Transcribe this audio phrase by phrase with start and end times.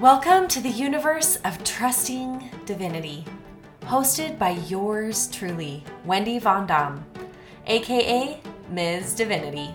[0.00, 3.24] Welcome to the universe of trusting divinity,
[3.80, 7.02] hosted by yours truly, Wendy Von Dam,
[7.66, 8.38] aka
[8.70, 9.14] Ms.
[9.14, 9.70] Divinity.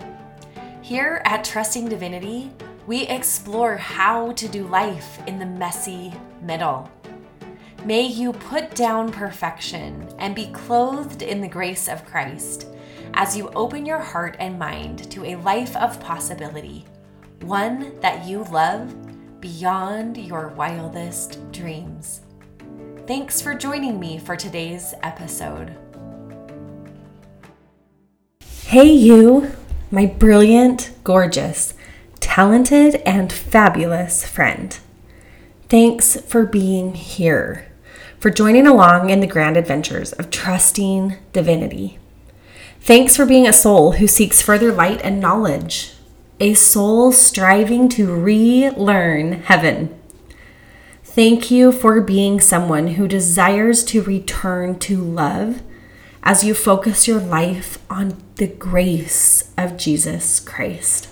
[0.80, 2.52] Here at Trusting Divinity,
[2.86, 6.88] we explore how to do life in the messy middle.
[7.84, 12.68] May you put down perfection and be clothed in the grace of Christ
[13.14, 16.84] as you open your heart and mind to a life of possibility,
[17.40, 18.94] one that you love
[19.42, 22.20] beyond your wildest dreams.
[23.08, 25.76] Thanks for joining me for today's episode.
[28.66, 29.50] Hey, you,
[29.90, 31.74] my brilliant, gorgeous,
[32.20, 34.78] talented, and fabulous friend.
[35.68, 37.66] Thanks for being here,
[38.20, 41.98] for joining along in the grand adventures of trusting divinity.
[42.80, 45.94] Thanks for being a soul who seeks further light and knowledge
[46.40, 49.98] a soul striving to relearn heaven.
[51.04, 55.62] Thank you for being someone who desires to return to love
[56.22, 61.08] as you focus your life on the grace of Jesus Christ.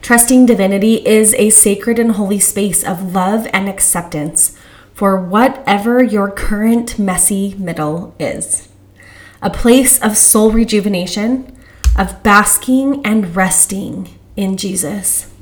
[0.00, 4.56] Trusting divinity is a sacred and holy space of love and acceptance
[4.94, 8.68] for whatever your current messy middle is.
[9.42, 11.55] A place of soul rejuvenation
[11.96, 15.32] of basking and resting in Jesus.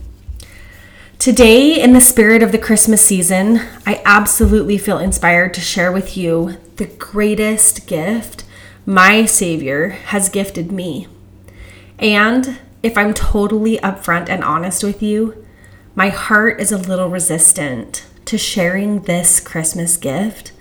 [1.19, 6.17] Today, in the spirit of the Christmas season, I absolutely feel inspired to share with
[6.17, 8.45] you the greatest gift
[8.85, 11.09] my Savior has gifted me.
[11.99, 15.47] And if I'm totally upfront and honest with you,
[15.95, 20.53] my heart is a little resistant to sharing this Christmas gift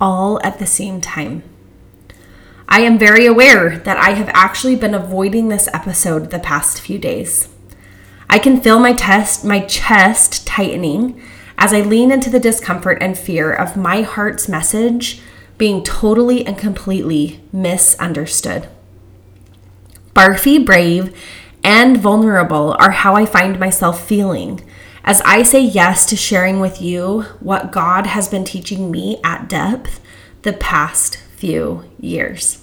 [0.00, 1.42] all at the same time.
[2.72, 6.98] I am very aware that I have actually been avoiding this episode the past few
[6.98, 7.50] days.
[8.30, 11.22] I can feel my test my chest tightening
[11.58, 15.20] as I lean into the discomfort and fear of my heart's message
[15.58, 18.68] being totally and completely misunderstood.
[20.14, 21.14] Barfy, brave,
[21.62, 24.64] and vulnerable are how I find myself feeling
[25.04, 29.50] as I say yes to sharing with you what God has been teaching me at
[29.50, 30.00] depth
[30.40, 32.61] the past few years.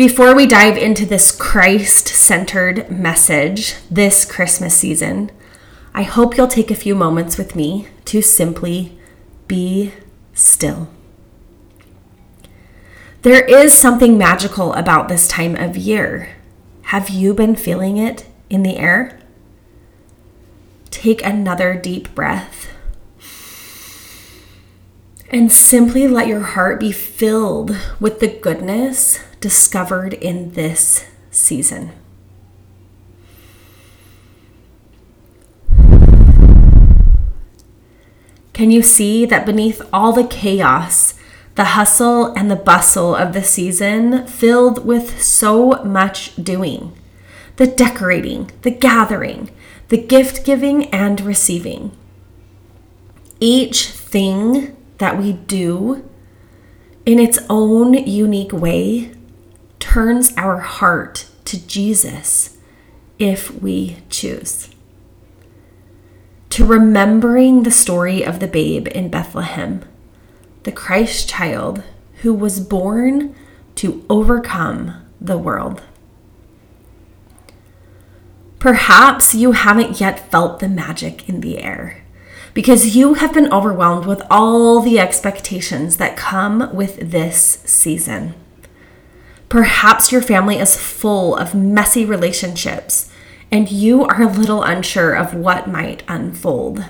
[0.00, 5.30] Before we dive into this Christ centered message this Christmas season,
[5.92, 8.98] I hope you'll take a few moments with me to simply
[9.46, 9.92] be
[10.32, 10.88] still.
[13.20, 16.30] There is something magical about this time of year.
[16.84, 19.20] Have you been feeling it in the air?
[20.88, 22.70] Take another deep breath
[25.28, 31.92] and simply let your heart be filled with the goodness discovered in this season.
[38.52, 41.14] Can you see that beneath all the chaos,
[41.54, 46.92] the hustle and the bustle of the season, filled with so much doing?
[47.56, 49.50] The decorating, the gathering,
[49.88, 51.92] the gift giving and receiving.
[53.40, 56.06] Each thing that we do
[57.06, 59.12] in its own unique way
[59.80, 62.58] turns our heart to Jesus
[63.18, 64.70] if we choose.
[66.50, 69.84] To remembering the story of the babe in Bethlehem,
[70.62, 71.82] the Christ child
[72.22, 73.34] who was born
[73.76, 75.82] to overcome the world.
[78.58, 82.04] Perhaps you haven't yet felt the magic in the air
[82.52, 88.34] because you have been overwhelmed with all the expectations that come with this season.
[89.50, 93.10] Perhaps your family is full of messy relationships
[93.50, 96.84] and you are a little unsure of what might unfold.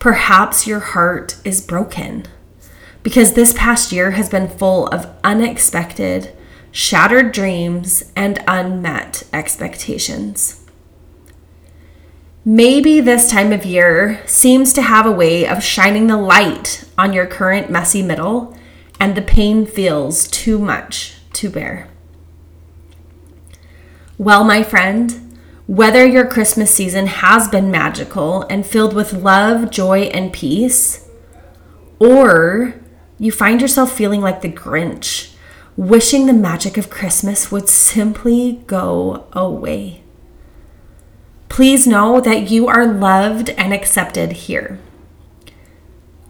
[0.00, 2.26] Perhaps your heart is broken
[3.04, 6.34] because this past year has been full of unexpected,
[6.72, 10.64] shattered dreams and unmet expectations.
[12.44, 17.12] Maybe this time of year seems to have a way of shining the light on
[17.12, 18.55] your current messy middle,
[18.98, 21.88] and the pain feels too much to bear.
[24.18, 30.02] Well, my friend, whether your Christmas season has been magical and filled with love, joy,
[30.04, 31.06] and peace,
[31.98, 32.74] or
[33.18, 35.34] you find yourself feeling like the Grinch,
[35.76, 40.02] wishing the magic of Christmas would simply go away.
[41.48, 44.78] Please know that you are loved and accepted here.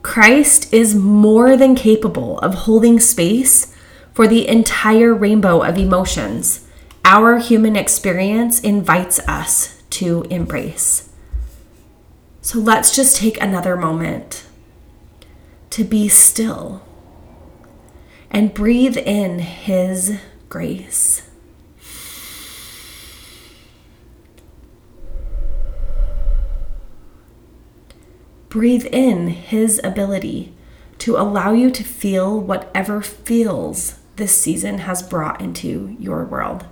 [0.07, 3.75] Christ is more than capable of holding space
[4.15, 6.65] for the entire rainbow of emotions
[7.05, 11.09] our human experience invites us to embrace.
[12.41, 14.47] So let's just take another moment
[15.71, 16.83] to be still
[18.31, 21.26] and breathe in His grace.
[28.49, 30.53] Breathe in His ability
[30.99, 36.67] to allow you to feel whatever feels this season has brought into your world.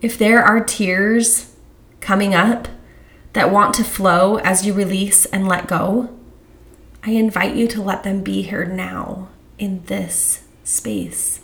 [0.00, 1.54] If there are tears
[2.00, 2.68] coming up
[3.34, 6.08] that want to flow as you release and let go,
[7.02, 9.28] I invite you to let them be here now
[9.58, 11.39] in this space.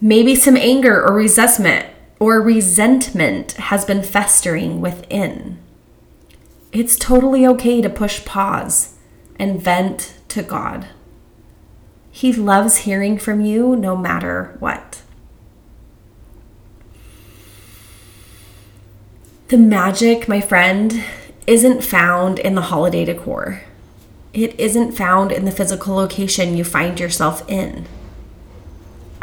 [0.00, 1.86] Maybe some anger or resentment
[2.18, 5.58] or resentment has been festering within.
[6.72, 8.94] It's totally okay to push pause
[9.38, 10.88] and vent to God.
[12.10, 15.02] He loves hearing from you no matter what.
[19.48, 21.04] The magic, my friend,
[21.46, 23.62] isn't found in the holiday decor.
[24.32, 27.86] It isn't found in the physical location you find yourself in.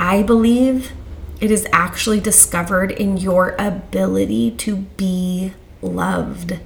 [0.03, 0.91] I believe
[1.39, 6.59] it is actually discovered in your ability to be loved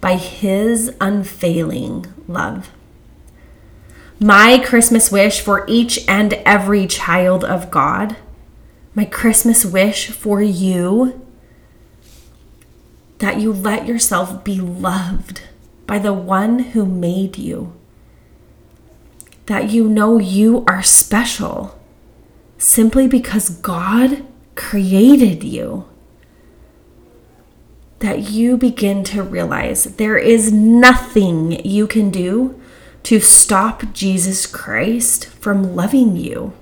[0.00, 2.70] by His unfailing love.
[4.20, 8.14] My Christmas wish for each and every child of God,
[8.94, 11.26] my Christmas wish for you
[13.18, 15.42] that you let yourself be loved
[15.88, 17.74] by the one who made you.
[19.46, 21.75] That you know you are special
[22.58, 24.24] simply because God
[24.54, 25.88] created you.
[28.00, 32.60] That you begin to realize there is nothing you can do
[33.04, 36.52] to stop Jesus Christ from loving you.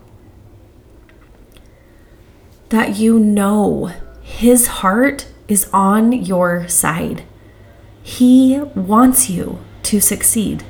[2.68, 3.92] That you know
[4.22, 7.24] his heart is on your side.
[8.02, 10.64] He wants you to succeed.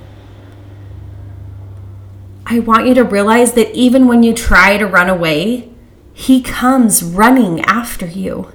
[2.47, 5.71] I want you to realize that even when you try to run away,
[6.13, 8.53] He comes running after you.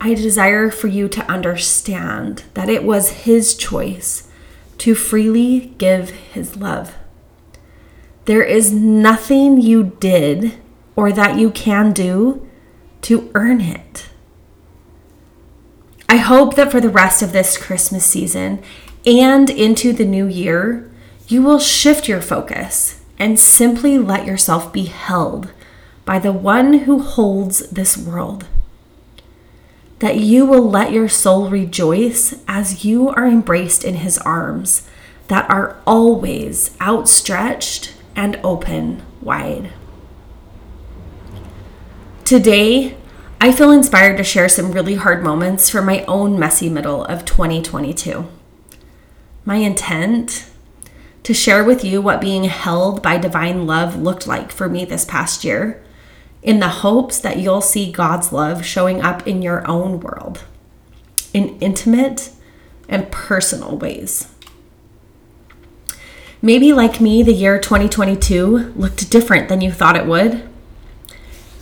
[0.00, 4.28] I desire for you to understand that it was His choice
[4.78, 6.94] to freely give His love.
[8.24, 10.58] There is nothing you did
[10.96, 12.48] or that you can do
[13.02, 14.08] to earn it.
[16.08, 18.62] I hope that for the rest of this Christmas season
[19.06, 20.87] and into the new year,
[21.28, 25.52] you will shift your focus and simply let yourself be held
[26.06, 28.46] by the one who holds this world.
[29.98, 34.88] That you will let your soul rejoice as you are embraced in his arms
[35.26, 39.72] that are always outstretched and open wide.
[42.24, 42.96] Today,
[43.40, 47.24] I feel inspired to share some really hard moments from my own messy middle of
[47.24, 48.26] 2022.
[49.44, 50.47] My intent
[51.28, 55.04] to share with you what being held by divine love looked like for me this
[55.04, 55.78] past year,
[56.42, 60.44] in the hopes that you'll see God's love showing up in your own world
[61.34, 62.30] in intimate
[62.88, 64.32] and personal ways.
[66.40, 70.48] Maybe, like me, the year 2022 looked different than you thought it would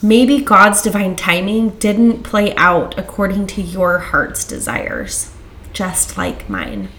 [0.00, 5.34] Maybe God's divine timing didn't play out according to your heart's desires,
[5.72, 6.90] just like mine.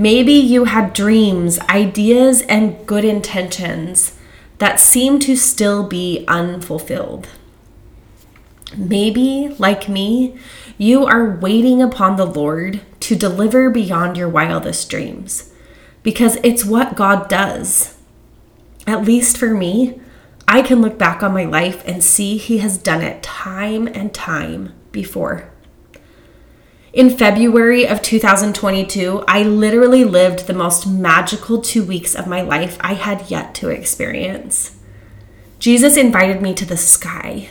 [0.00, 4.16] Maybe you had dreams, ideas, and good intentions
[4.58, 7.28] that seem to still be unfulfilled.
[8.76, 10.38] Maybe, like me,
[10.76, 15.52] you are waiting upon the Lord to deliver beyond your wildest dreams
[16.04, 17.96] because it's what God does.
[18.86, 20.00] At least for me,
[20.46, 24.14] I can look back on my life and see He has done it time and
[24.14, 25.50] time before.
[26.92, 32.78] In February of 2022, I literally lived the most magical two weeks of my life
[32.80, 34.74] I had yet to experience.
[35.58, 37.50] Jesus invited me to the sky,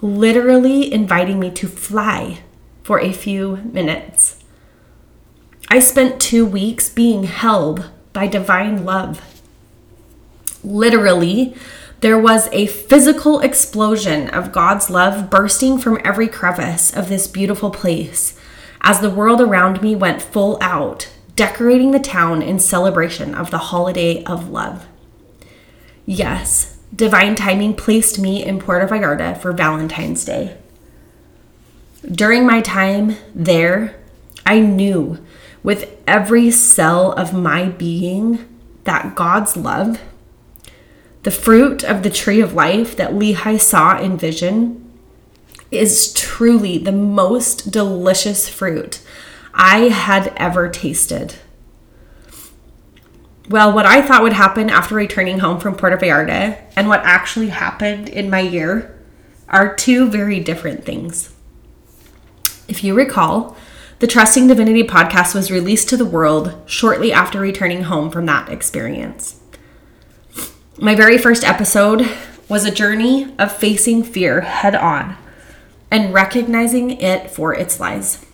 [0.00, 2.40] literally inviting me to fly
[2.82, 4.42] for a few minutes.
[5.68, 9.22] I spent two weeks being held by divine love.
[10.64, 11.54] Literally,
[12.00, 17.70] there was a physical explosion of God's love bursting from every crevice of this beautiful
[17.70, 18.36] place
[18.84, 23.58] as the world around me went full out, decorating the town in celebration of the
[23.58, 24.86] holiday of love.
[26.04, 30.58] Yes, divine timing placed me in Puerto Vallarta for Valentine's Day.
[32.08, 33.98] During my time there,
[34.44, 35.24] I knew
[35.62, 38.46] with every cell of my being
[38.84, 39.98] that God's love
[41.24, 44.83] The fruit of the tree of life that Lehi saw in vision
[45.70, 49.00] is truly the most delicious fruit
[49.52, 51.36] I had ever tasted.
[53.48, 57.50] Well, what I thought would happen after returning home from Puerto Vallarta and what actually
[57.50, 58.98] happened in my year
[59.48, 61.34] are two very different things.
[62.66, 63.56] If you recall,
[63.98, 68.48] the Trusting Divinity podcast was released to the world shortly after returning home from that
[68.48, 69.40] experience.
[70.78, 72.08] My very first episode
[72.48, 75.16] was a journey of facing fear head on
[75.94, 78.26] and recognizing it for its lies.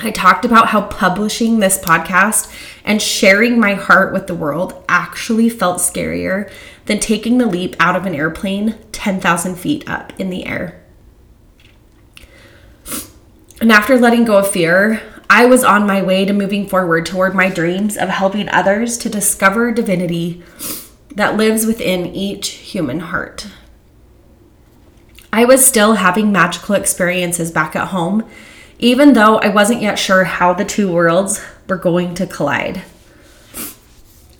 [0.00, 5.48] I talked about how publishing this podcast and sharing my heart with the world actually
[5.48, 6.52] felt scarier
[6.84, 10.84] than taking the leap out of an airplane 10,000 feet up in the air.
[13.62, 17.34] And after letting go of fear, I was on my way to moving forward toward
[17.34, 20.42] my dreams of helping others to discover divinity
[21.14, 23.46] that lives within each human heart.
[25.34, 28.24] I was still having magical experiences back at home,
[28.78, 32.84] even though I wasn't yet sure how the two worlds were going to collide.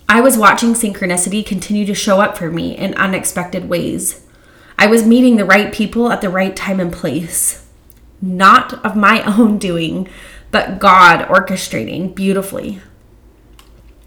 [0.09, 4.25] I was watching synchronicity continue to show up for me in unexpected ways.
[4.79, 7.67] I was meeting the right people at the right time and place,
[8.23, 10.09] not of my own doing,
[10.53, 12.79] but God orchestrating beautifully.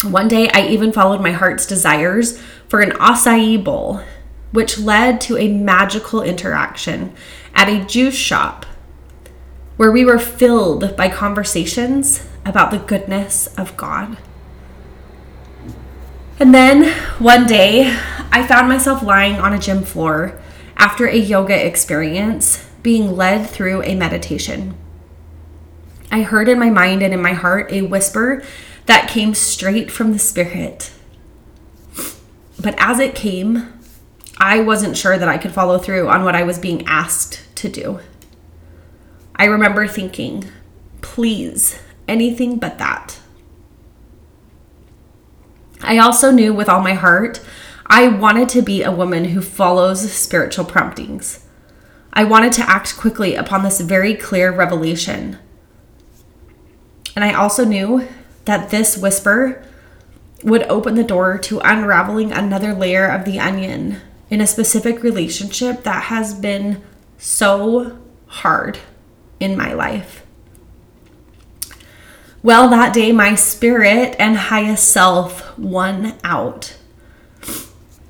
[0.06, 2.40] One day, I even followed my heart's desires
[2.70, 4.04] for an acai bowl,
[4.52, 7.14] which led to a magical interaction
[7.54, 8.66] at a juice shop
[9.76, 14.18] where we were filled by conversations about the goodness of God.
[16.40, 17.96] And then one day,
[18.32, 20.40] I found myself lying on a gym floor
[20.76, 24.76] after a yoga experience, being led through a meditation.
[26.12, 28.44] I heard in my mind and in my heart a whisper
[28.86, 30.92] that came straight from the Spirit.
[32.60, 33.74] But as it came,
[34.40, 37.70] I wasn't sure that I could follow through on what I was being asked to
[37.70, 38.00] do.
[39.36, 40.46] I remember thinking,
[41.02, 43.20] please, anything but that.
[45.82, 47.42] I also knew with all my heart
[47.90, 51.46] I wanted to be a woman who follows spiritual promptings.
[52.12, 55.38] I wanted to act quickly upon this very clear revelation.
[57.16, 58.08] And I also knew
[58.44, 59.64] that this whisper
[60.44, 65.84] would open the door to unraveling another layer of the onion in a specific relationship
[65.84, 66.82] that has been
[67.18, 68.80] so hard
[69.40, 70.26] in my life.
[72.44, 76.78] Well, that day, my spirit and highest self won out.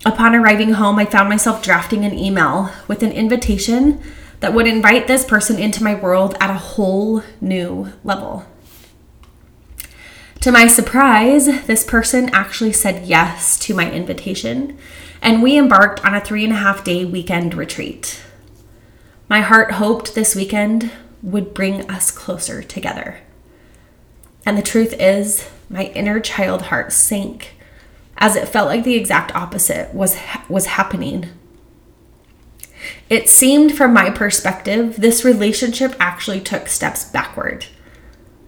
[0.05, 4.01] Upon arriving home, I found myself drafting an email with an invitation
[4.39, 8.45] that would invite this person into my world at a whole new level.
[10.47, 14.77] To my surprise, this person actually said yes to my invitation,
[15.21, 18.21] and we embarked on a three and a half day weekend retreat.
[19.27, 20.89] My heart hoped this weekend
[21.21, 23.19] would bring us closer together.
[24.45, 27.57] And the truth is, my inner child heart sank
[28.17, 31.25] as it felt like the exact opposite was was happening.
[33.09, 37.65] It seemed from my perspective this relationship actually took steps backward.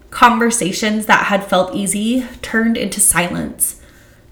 [0.09, 3.81] Conversations that had felt easy turned into silence,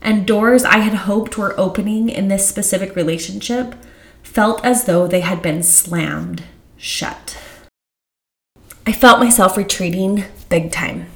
[0.01, 3.75] and doors I had hoped were opening in this specific relationship
[4.23, 6.43] felt as though they had been slammed
[6.77, 7.37] shut.
[8.85, 11.07] I felt myself retreating big time.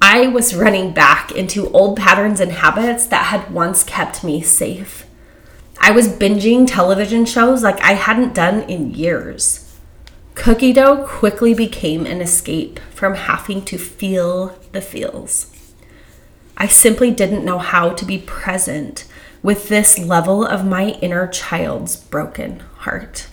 [0.00, 5.06] I was running back into old patterns and habits that had once kept me safe.
[5.80, 9.67] I was binging television shows like I hadn't done in years.
[10.38, 15.52] Cookie dough quickly became an escape from having to feel the feels.
[16.56, 19.04] I simply didn't know how to be present
[19.42, 23.26] with this level of my inner child's broken heart.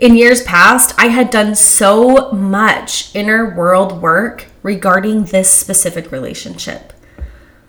[0.00, 6.92] In years past, I had done so much inner world work regarding this specific relationship.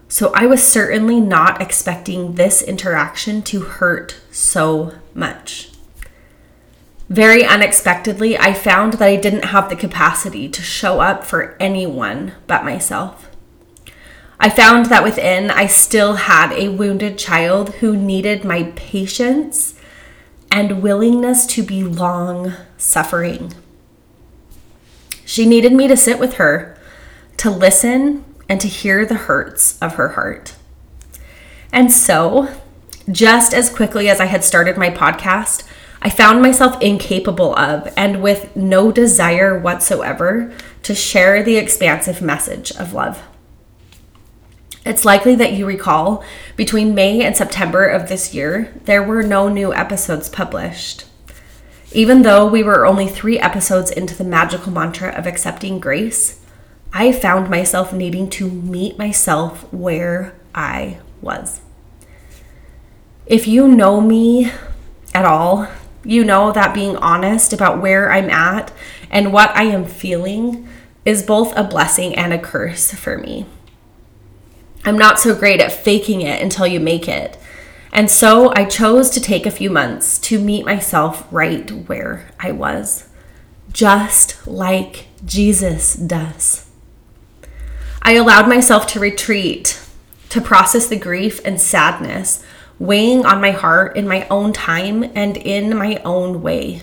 [0.07, 5.69] So I was certainly not expecting this interaction to hurt so much.
[7.09, 12.33] Very unexpectedly, I found that I didn't have the capacity to show up for anyone
[12.45, 13.31] but myself.
[14.39, 19.73] I found that within, I still had a wounded child who needed my patience
[20.51, 23.53] and willingness to be long suffering.
[25.25, 26.77] She needed me to sit with her,
[27.37, 30.55] to listen, and to hear the hurts of her heart.
[31.71, 32.49] And so,
[33.11, 35.63] just as quickly as I had started my podcast,
[36.01, 40.51] I found myself incapable of and with no desire whatsoever
[40.83, 43.21] to share the expansive message of love.
[44.85, 46.23] It's likely that you recall
[46.55, 51.05] between May and September of this year, there were no new episodes published.
[51.91, 56.39] Even though we were only three episodes into the magical mantra of accepting grace,
[56.93, 61.61] I found myself needing to meet myself where I was.
[63.25, 64.51] If you know me
[65.13, 65.67] at all,
[66.09, 68.71] you know that being honest about where I'm at
[69.11, 70.67] and what I am feeling
[71.05, 73.45] is both a blessing and a curse for me.
[74.83, 77.37] I'm not so great at faking it until you make it.
[77.91, 82.51] And so I chose to take a few months to meet myself right where I
[82.51, 83.07] was,
[83.71, 86.69] just like Jesus does.
[88.01, 89.79] I allowed myself to retreat,
[90.29, 92.43] to process the grief and sadness
[92.79, 96.81] weighing on my heart in my own time and in my own way.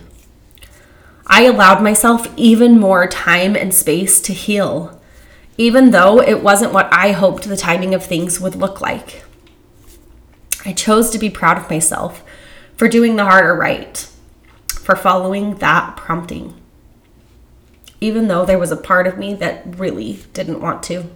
[1.27, 5.01] I allowed myself even more time and space to heal,
[5.59, 9.25] even though it wasn't what I hoped the timing of things would look like.
[10.65, 12.23] I chose to be proud of myself
[12.77, 14.09] for doing the harder right,
[14.69, 16.55] for following that prompting,
[18.01, 21.11] even though there was a part of me that really didn't want to.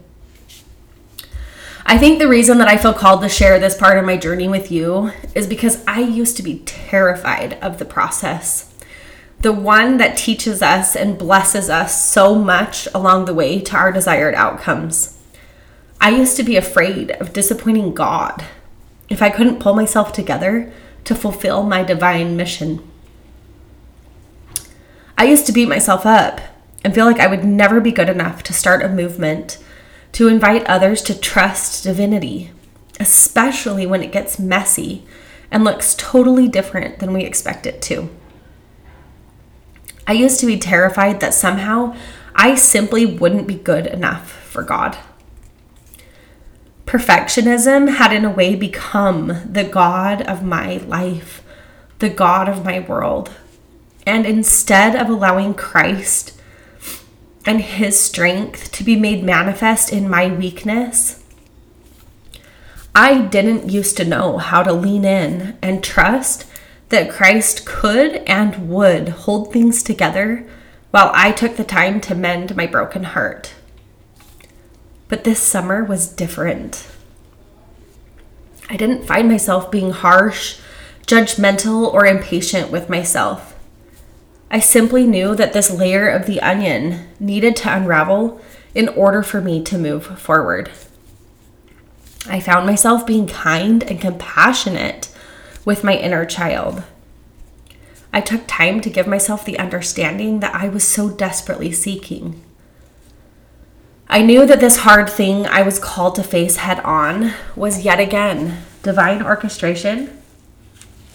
[1.87, 4.49] I think the reason that I feel called to share this part of my journey
[4.49, 8.73] with you is because I used to be terrified of the process.
[9.41, 13.91] The one that teaches us and blesses us so much along the way to our
[13.91, 15.19] desired outcomes.
[16.01, 18.45] I used to be afraid of disappointing God
[19.09, 20.73] if I couldn't pull myself together
[21.05, 22.87] to fulfill my divine mission.
[25.17, 26.41] I used to beat myself up
[26.85, 29.59] and feel like I would never be good enough to start a movement
[30.13, 32.51] to invite others to trust divinity,
[32.99, 35.05] especially when it gets messy
[35.51, 38.09] and looks totally different than we expect it to.
[40.07, 41.97] I used to be terrified that somehow
[42.35, 44.99] I simply wouldn't be good enough for God.
[46.87, 51.43] Perfectionism had, in a way, become the God of my life,
[52.01, 53.31] the God of my world.
[54.05, 56.40] And instead of allowing Christ
[57.47, 61.23] and his strength to be made manifest in my weakness.
[62.95, 66.47] I didn't used to know how to lean in and trust
[66.89, 70.47] that Christ could and would hold things together
[70.91, 73.55] while I took the time to mend my broken heart.
[75.09, 76.89] But this summer was different.
[78.69, 80.59] I didn't find myself being harsh,
[81.07, 83.50] judgmental, or impatient with myself.
[84.51, 88.41] I simply knew that this layer of the onion needed to unravel
[88.75, 90.71] in order for me to move forward.
[92.27, 95.09] I found myself being kind and compassionate
[95.65, 96.83] with my inner child.
[98.13, 102.43] I took time to give myself the understanding that I was so desperately seeking.
[104.09, 108.01] I knew that this hard thing I was called to face head on was yet
[108.01, 110.21] again divine orchestration,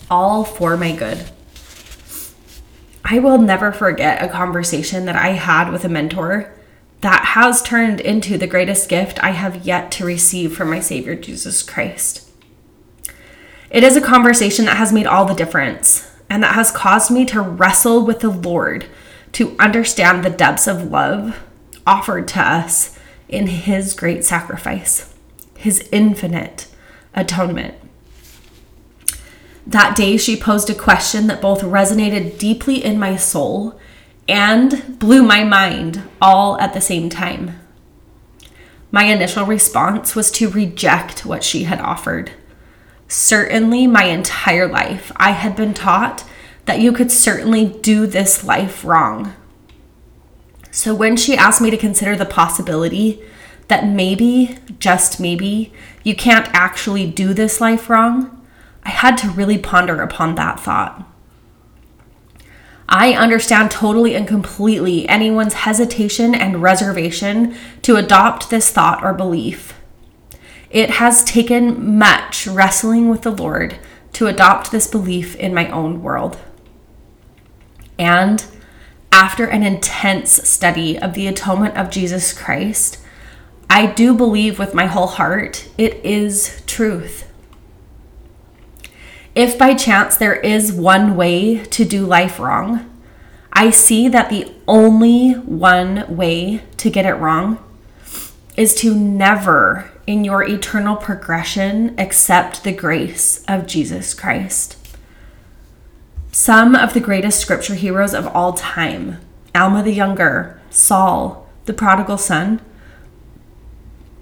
[0.09, 1.25] all for my good.
[3.07, 6.51] I will never forget a conversation that I had with a mentor
[7.01, 11.13] that has turned into the greatest gift I have yet to receive from my Savior
[11.15, 12.27] Jesus Christ.
[13.69, 17.25] It is a conversation that has made all the difference and that has caused me
[17.25, 18.87] to wrestle with the Lord
[19.33, 21.43] to understand the depths of love
[21.85, 22.97] offered to us
[23.29, 25.13] in His great sacrifice,
[25.55, 26.67] His infinite
[27.13, 27.75] atonement.
[29.67, 33.79] That day, she posed a question that both resonated deeply in my soul
[34.27, 37.59] and blew my mind all at the same time.
[38.91, 42.31] My initial response was to reject what she had offered.
[43.07, 46.23] Certainly, my entire life, I had been taught
[46.65, 49.33] that you could certainly do this life wrong.
[50.71, 53.21] So, when she asked me to consider the possibility
[53.67, 55.71] that maybe, just maybe,
[56.03, 58.44] you can't actually do this life wrong,
[58.85, 61.03] I had to really ponder upon that thought.
[62.87, 69.73] I understand totally and completely anyone's hesitation and reservation to adopt this thought or belief.
[70.69, 73.79] It has taken much wrestling with the Lord
[74.13, 76.37] to adopt this belief in my own world.
[77.97, 78.45] And
[79.11, 82.99] after an intense study of the atonement of Jesus Christ,
[83.69, 87.24] I do believe with my whole heart it is truth.
[89.35, 92.89] If by chance there is one way to do life wrong,
[93.51, 97.61] I see that the only one way to get it wrong
[98.55, 104.77] is to never, in your eternal progression, accept the grace of Jesus Christ.
[106.31, 109.19] Some of the greatest scripture heroes of all time,
[109.53, 112.61] Alma the Younger, Saul, the prodigal son,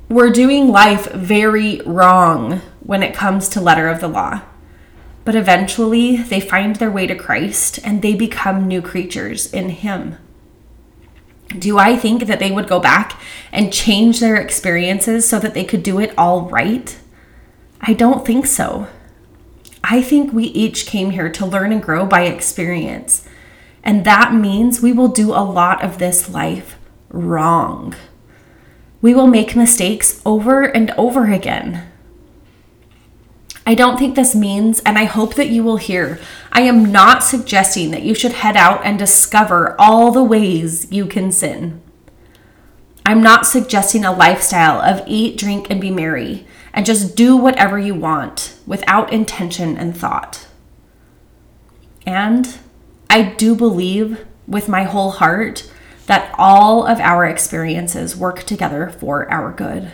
[0.10, 4.42] were doing life very wrong when it comes to letter of the law.
[5.26, 10.18] But eventually they find their way to Christ and they become new creatures in Him.
[11.58, 15.64] Do I think that they would go back and change their experiences so that they
[15.64, 16.98] could do it all right?
[17.80, 18.88] I don't think so.
[19.84, 23.28] I think we each came here to learn and grow by experience.
[23.84, 26.78] And that means we will do a lot of this life
[27.10, 27.94] wrong.
[29.02, 31.92] We will make mistakes over and over again.
[33.66, 36.20] I don't think this means, and I hope that you will hear,
[36.52, 41.06] I am not suggesting that you should head out and discover all the ways you
[41.06, 41.82] can sin.
[43.06, 47.80] I'm not suggesting a lifestyle of eat, drink, and be merry, and just do whatever
[47.80, 50.48] you want without intention and thought.
[52.06, 52.58] And
[53.10, 55.70] I do believe with my whole heart
[56.08, 59.92] that all of our experiences work together for our good.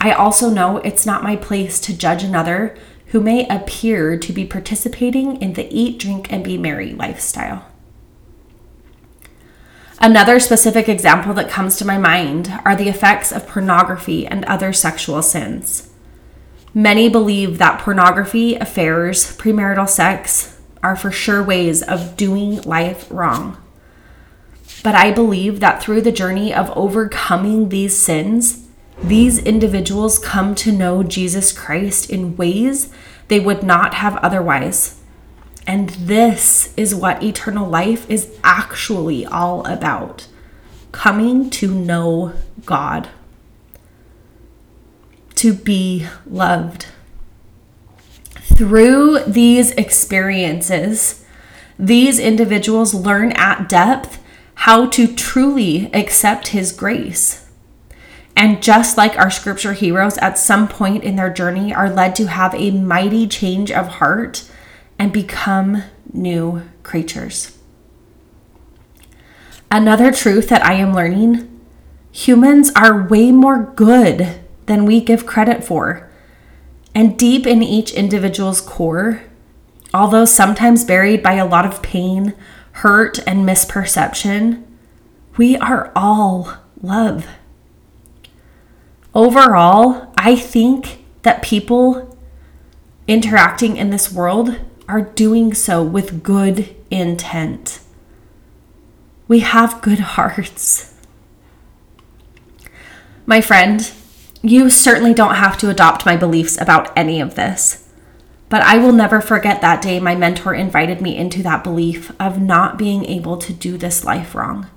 [0.00, 2.76] I also know it's not my place to judge another
[3.08, 7.66] who may appear to be participating in the eat, drink, and be merry lifestyle.
[9.98, 14.72] Another specific example that comes to my mind are the effects of pornography and other
[14.72, 15.90] sexual sins.
[16.72, 23.58] Many believe that pornography, affairs, premarital sex are for sure ways of doing life wrong.
[24.82, 28.68] But I believe that through the journey of overcoming these sins,
[29.02, 32.92] these individuals come to know Jesus Christ in ways
[33.28, 35.00] they would not have otherwise.
[35.66, 40.26] And this is what eternal life is actually all about
[40.92, 42.34] coming to know
[42.64, 43.08] God,
[45.36, 46.86] to be loved.
[48.34, 51.24] Through these experiences,
[51.78, 54.22] these individuals learn at depth
[54.54, 57.49] how to truly accept His grace
[58.40, 62.24] and just like our scripture heroes, at some point in their journey, are led to
[62.24, 64.50] have a mighty change of heart
[64.98, 67.58] and become new creatures.
[69.70, 71.60] Another truth that I am learning
[72.12, 76.10] humans are way more good than we give credit for.
[76.94, 79.22] And deep in each individual's core,
[79.92, 82.32] although sometimes buried by a lot of pain,
[82.72, 84.64] hurt, and misperception,
[85.36, 87.26] we are all love.
[89.14, 92.16] Overall, I think that people
[93.08, 97.80] interacting in this world are doing so with good intent.
[99.26, 100.94] We have good hearts.
[103.26, 103.90] My friend,
[104.42, 107.88] you certainly don't have to adopt my beliefs about any of this.
[108.48, 112.40] But I will never forget that day my mentor invited me into that belief of
[112.40, 114.68] not being able to do this life wrong.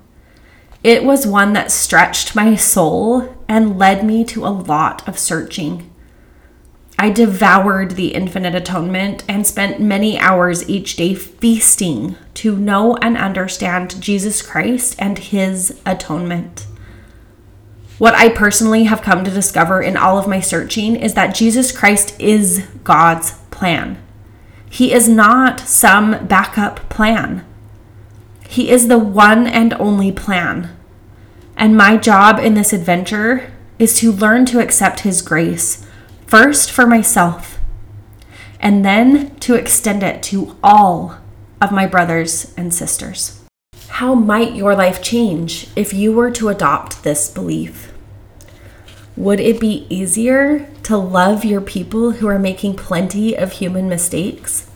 [0.84, 5.90] It was one that stretched my soul and led me to a lot of searching.
[6.98, 13.16] I devoured the infinite atonement and spent many hours each day feasting to know and
[13.16, 16.66] understand Jesus Christ and his atonement.
[17.96, 21.72] What I personally have come to discover in all of my searching is that Jesus
[21.72, 24.02] Christ is God's plan.
[24.68, 27.46] He is not some backup plan.
[28.54, 30.70] He is the one and only plan.
[31.56, 35.84] And my job in this adventure is to learn to accept His grace,
[36.28, 37.58] first for myself,
[38.60, 41.18] and then to extend it to all
[41.60, 43.42] of my brothers and sisters.
[43.88, 47.92] How might your life change if you were to adopt this belief?
[49.16, 54.70] Would it be easier to love your people who are making plenty of human mistakes?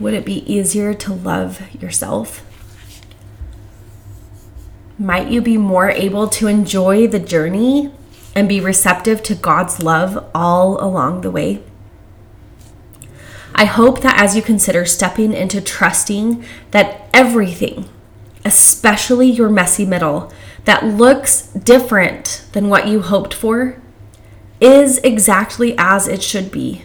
[0.00, 2.44] Would it be easier to love yourself?
[4.98, 7.92] Might you be more able to enjoy the journey
[8.34, 11.62] and be receptive to God's love all along the way?
[13.54, 17.88] I hope that as you consider stepping into trusting that everything,
[18.44, 20.32] especially your messy middle,
[20.64, 23.80] that looks different than what you hoped for,
[24.60, 26.82] is exactly as it should be,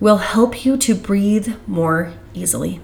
[0.00, 2.80] will help you to breathe more easily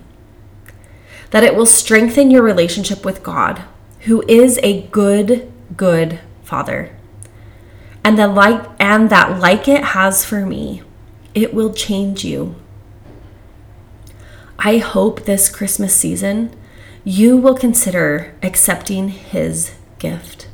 [1.34, 3.64] that it will strengthen your relationship with God,
[4.02, 6.94] who is a good, good Father.
[8.04, 10.82] And that like and that like it has for me,
[11.34, 12.54] it will change you.
[14.60, 16.54] I hope this Christmas season
[17.02, 20.46] you will consider accepting his gift.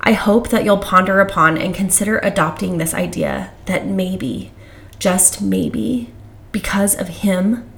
[0.00, 4.50] I hope that you'll ponder upon and consider adopting this idea that maybe,
[4.98, 6.12] just maybe,
[6.52, 7.70] because of him,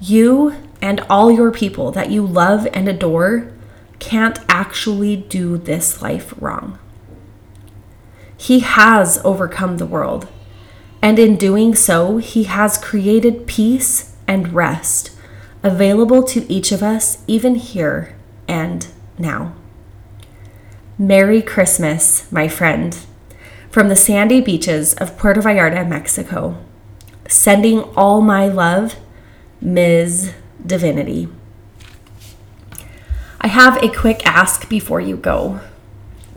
[0.00, 3.52] you and all your people that you love and adore
[3.98, 6.78] can't actually do this life wrong.
[8.36, 10.28] He has overcome the world,
[11.02, 15.12] and in doing so, he has created peace and rest
[15.62, 18.14] available to each of us, even here
[18.46, 18.86] and
[19.18, 19.54] now.
[20.98, 22.96] Merry Christmas, my friend,
[23.76, 26.56] from the sandy beaches of Puerto Vallarta, Mexico.
[27.28, 28.96] Sending all my love,
[29.60, 30.32] Ms.
[30.64, 31.28] Divinity.
[33.38, 35.60] I have a quick ask before you go.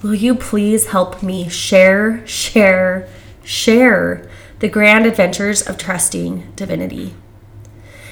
[0.03, 3.07] Will you please help me share, share,
[3.41, 7.13] share the grand adventures of trusting divinity?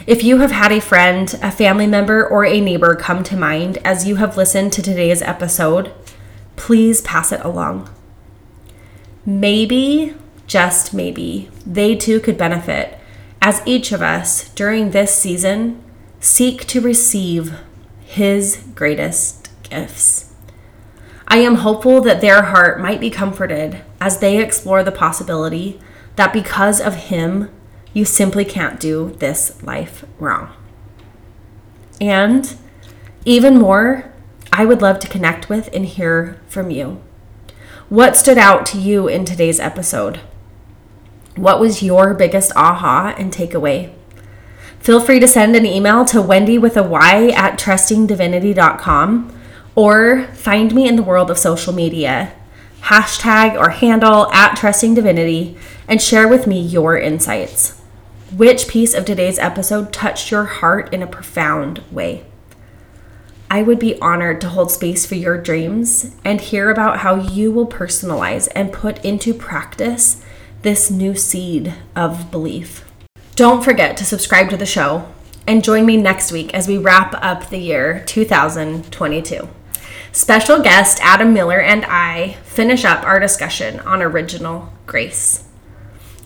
[0.06, 3.80] If you have had a friend, a family member, or a neighbor come to mind
[3.84, 5.92] as you have listened to today's episode,
[6.56, 7.90] please pass it along.
[9.30, 10.14] Maybe,
[10.48, 12.98] just maybe, they too could benefit
[13.42, 15.84] as each of us during this season
[16.22, 17.54] seek to receive
[18.06, 20.34] His greatest gifts.
[21.28, 25.78] I am hopeful that their heart might be comforted as they explore the possibility
[26.16, 27.50] that because of Him,
[27.92, 30.54] you simply can't do this life wrong.
[32.00, 32.56] And
[33.26, 34.10] even more,
[34.54, 37.02] I would love to connect with and hear from you.
[37.90, 40.20] What stood out to you in today's episode?
[41.38, 43.94] What was your biggest aha and takeaway?
[44.78, 49.40] Feel free to send an email to Wendy with a Y at trustingdivinity.com
[49.74, 52.34] or find me in the world of social media.
[52.82, 57.80] Hashtag or handle at trustingdivinity and share with me your insights.
[58.36, 62.26] Which piece of today's episode touched your heart in a profound way?
[63.50, 67.52] I would be honored to hold space for your dreams and hear about how you
[67.52, 70.22] will personalize and put into practice
[70.64, 72.84] this new seed of belief.
[73.36, 75.08] Don't forget to subscribe to the show
[75.48, 79.48] and join me next week as we wrap up the year 2022.
[80.12, 85.46] Special guest Adam Miller and I finish up our discussion on original grace.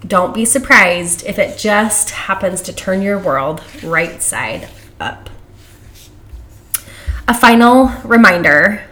[0.08, 4.68] Don't be surprised if it just happens to turn your world right side
[5.00, 5.30] up.
[7.28, 8.84] A final reminder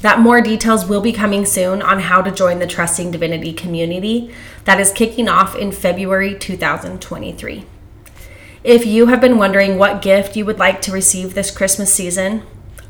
[0.00, 4.34] that more details will be coming soon on how to join the Trusting Divinity community
[4.64, 7.64] that is kicking off in February 2023.
[8.64, 12.42] If you have been wondering what gift you would like to receive this Christmas season,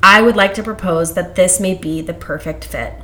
[0.03, 2.95] I would like to propose that this may be the perfect fit.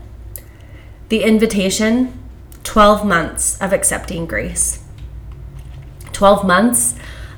[1.08, 2.18] The invitation
[2.64, 4.82] 12 months of accepting grace.
[6.12, 6.96] 12 months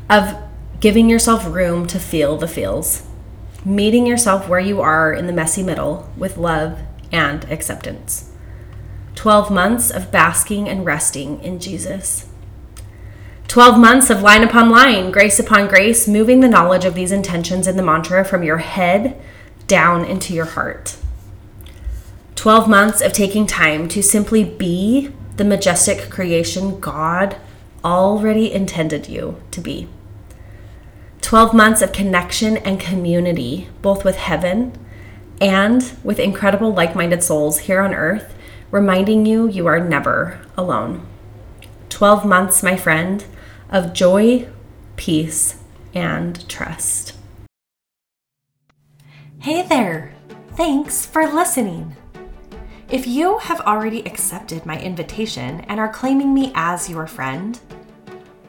[0.09, 0.37] of
[0.81, 3.08] giving yourself room to feel the feels,
[3.65, 6.79] meeting yourself where you are in the messy middle with love
[7.13, 8.31] and acceptance.
[9.15, 12.27] 12 months of basking and resting in Jesus.
[13.49, 17.67] 12 months of line upon line, grace upon grace, moving the knowledge of these intentions
[17.67, 19.21] in the mantra from your head
[19.67, 20.97] down into your heart.
[22.37, 27.37] 12 months of taking time to simply be the majestic creation God
[27.85, 29.89] already intended you to be.
[31.29, 34.73] 12 months of connection and community, both with heaven
[35.43, 38.35] and with incredible like minded souls here on earth,
[38.71, 41.07] reminding you you are never alone.
[41.91, 43.27] 12 months, my friend,
[43.69, 44.49] of joy,
[44.97, 45.63] peace,
[45.93, 47.13] and trust.
[49.41, 50.15] Hey there!
[50.57, 51.95] Thanks for listening.
[52.89, 57.61] If you have already accepted my invitation and are claiming me as your friend,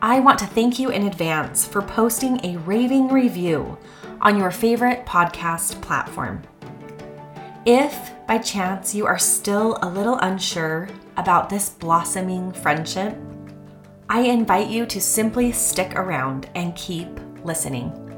[0.01, 3.77] I want to thank you in advance for posting a raving review
[4.21, 6.41] on your favorite podcast platform.
[7.65, 13.17] If by chance you are still a little unsure about this blossoming friendship,
[14.07, 17.09] I invite you to simply stick around and keep
[17.43, 18.08] listening.